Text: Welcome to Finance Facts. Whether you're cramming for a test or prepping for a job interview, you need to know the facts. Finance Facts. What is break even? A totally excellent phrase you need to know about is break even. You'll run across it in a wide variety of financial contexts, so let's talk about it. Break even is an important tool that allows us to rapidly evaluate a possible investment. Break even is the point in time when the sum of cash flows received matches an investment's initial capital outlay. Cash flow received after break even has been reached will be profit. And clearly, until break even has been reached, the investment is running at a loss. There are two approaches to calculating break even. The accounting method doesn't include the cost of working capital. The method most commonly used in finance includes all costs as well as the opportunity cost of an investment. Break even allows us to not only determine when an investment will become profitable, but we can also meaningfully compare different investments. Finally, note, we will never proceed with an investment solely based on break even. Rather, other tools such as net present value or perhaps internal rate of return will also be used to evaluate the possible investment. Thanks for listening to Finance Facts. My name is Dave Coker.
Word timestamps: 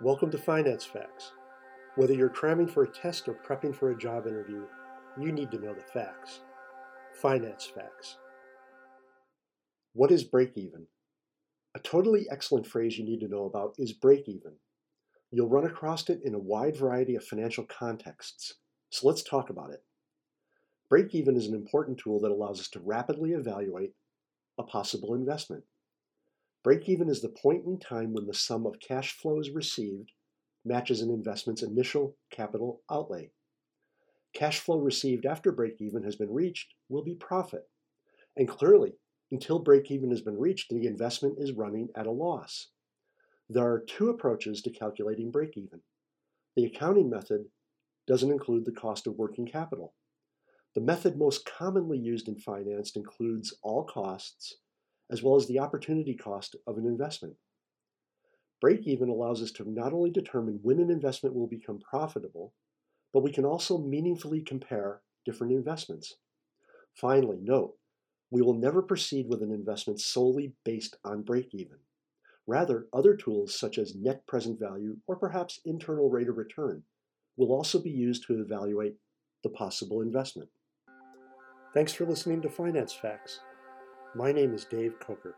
Welcome 0.00 0.32
to 0.32 0.38
Finance 0.38 0.84
Facts. 0.84 1.30
Whether 1.94 2.14
you're 2.14 2.28
cramming 2.28 2.66
for 2.66 2.82
a 2.82 2.90
test 2.90 3.28
or 3.28 3.34
prepping 3.46 3.72
for 3.72 3.92
a 3.92 3.96
job 3.96 4.26
interview, 4.26 4.64
you 5.16 5.30
need 5.30 5.52
to 5.52 5.58
know 5.60 5.72
the 5.72 5.82
facts. 5.82 6.40
Finance 7.22 7.70
Facts. 7.72 8.16
What 9.92 10.10
is 10.10 10.24
break 10.24 10.58
even? 10.58 10.88
A 11.76 11.78
totally 11.78 12.26
excellent 12.28 12.66
phrase 12.66 12.98
you 12.98 13.04
need 13.04 13.20
to 13.20 13.28
know 13.28 13.44
about 13.44 13.76
is 13.78 13.92
break 13.92 14.28
even. 14.28 14.54
You'll 15.30 15.48
run 15.48 15.64
across 15.64 16.10
it 16.10 16.22
in 16.24 16.34
a 16.34 16.40
wide 16.40 16.74
variety 16.74 17.14
of 17.14 17.22
financial 17.22 17.64
contexts, 17.64 18.54
so 18.90 19.06
let's 19.06 19.22
talk 19.22 19.48
about 19.48 19.70
it. 19.70 19.84
Break 20.90 21.14
even 21.14 21.36
is 21.36 21.46
an 21.46 21.54
important 21.54 21.98
tool 21.98 22.18
that 22.20 22.32
allows 22.32 22.58
us 22.58 22.68
to 22.70 22.80
rapidly 22.80 23.30
evaluate 23.30 23.92
a 24.58 24.64
possible 24.64 25.14
investment. 25.14 25.62
Break 26.64 26.88
even 26.88 27.10
is 27.10 27.20
the 27.20 27.28
point 27.28 27.66
in 27.66 27.78
time 27.78 28.14
when 28.14 28.26
the 28.26 28.32
sum 28.32 28.64
of 28.64 28.80
cash 28.80 29.12
flows 29.12 29.50
received 29.50 30.12
matches 30.64 31.02
an 31.02 31.10
investment's 31.10 31.62
initial 31.62 32.16
capital 32.30 32.80
outlay. 32.90 33.30
Cash 34.32 34.60
flow 34.60 34.78
received 34.78 35.26
after 35.26 35.52
break 35.52 35.78
even 35.82 36.02
has 36.04 36.16
been 36.16 36.32
reached 36.32 36.72
will 36.88 37.04
be 37.04 37.16
profit. 37.16 37.68
And 38.34 38.48
clearly, 38.48 38.94
until 39.30 39.58
break 39.58 39.90
even 39.90 40.08
has 40.08 40.22
been 40.22 40.38
reached, 40.38 40.70
the 40.70 40.86
investment 40.86 41.38
is 41.38 41.52
running 41.52 41.90
at 41.94 42.06
a 42.06 42.10
loss. 42.10 42.68
There 43.50 43.70
are 43.70 43.84
two 43.86 44.08
approaches 44.08 44.62
to 44.62 44.70
calculating 44.70 45.30
break 45.30 45.58
even. 45.58 45.82
The 46.56 46.64
accounting 46.64 47.10
method 47.10 47.44
doesn't 48.06 48.32
include 48.32 48.64
the 48.64 48.72
cost 48.72 49.06
of 49.06 49.16
working 49.16 49.46
capital. 49.46 49.92
The 50.74 50.80
method 50.80 51.18
most 51.18 51.44
commonly 51.44 51.98
used 51.98 52.26
in 52.26 52.38
finance 52.38 52.96
includes 52.96 53.54
all 53.62 53.84
costs 53.84 54.56
as 55.10 55.22
well 55.22 55.36
as 55.36 55.46
the 55.46 55.58
opportunity 55.58 56.14
cost 56.14 56.56
of 56.66 56.78
an 56.78 56.86
investment. 56.86 57.34
Break 58.60 58.86
even 58.86 59.08
allows 59.08 59.42
us 59.42 59.50
to 59.52 59.70
not 59.70 59.92
only 59.92 60.10
determine 60.10 60.60
when 60.62 60.80
an 60.80 60.90
investment 60.90 61.34
will 61.34 61.46
become 61.46 61.78
profitable, 61.78 62.54
but 63.12 63.22
we 63.22 63.32
can 63.32 63.44
also 63.44 63.78
meaningfully 63.78 64.40
compare 64.40 65.02
different 65.24 65.52
investments. 65.52 66.16
Finally, 66.94 67.38
note, 67.42 67.74
we 68.30 68.42
will 68.42 68.54
never 68.54 68.82
proceed 68.82 69.28
with 69.28 69.42
an 69.42 69.52
investment 69.52 70.00
solely 70.00 70.52
based 70.64 70.96
on 71.04 71.22
break 71.22 71.48
even. 71.52 71.78
Rather, 72.46 72.86
other 72.92 73.14
tools 73.14 73.58
such 73.58 73.78
as 73.78 73.94
net 73.94 74.26
present 74.26 74.58
value 74.58 74.96
or 75.06 75.16
perhaps 75.16 75.60
internal 75.64 76.10
rate 76.10 76.28
of 76.28 76.36
return 76.36 76.82
will 77.36 77.52
also 77.52 77.80
be 77.80 77.90
used 77.90 78.26
to 78.26 78.40
evaluate 78.40 78.96
the 79.42 79.48
possible 79.48 80.02
investment. 80.02 80.48
Thanks 81.72 81.92
for 81.92 82.06
listening 82.06 82.42
to 82.42 82.48
Finance 82.48 82.92
Facts. 82.92 83.40
My 84.16 84.30
name 84.30 84.54
is 84.54 84.64
Dave 84.64 85.00
Coker. 85.00 85.34